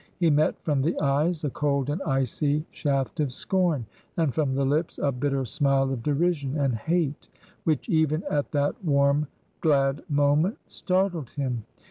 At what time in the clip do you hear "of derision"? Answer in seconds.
5.93-6.57